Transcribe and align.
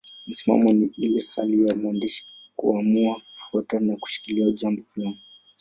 Msimamo 0.27 0.73
ni 0.73 0.85
ile 0.97 1.25
hali 1.35 1.67
ya 1.67 1.75
mwandishi 1.75 2.25
kuamua 2.55 3.21
kufuata 3.35 3.79
na 3.79 3.95
kushikilia 3.97 4.51
jambo 4.51 4.83
fulani. 4.93 5.19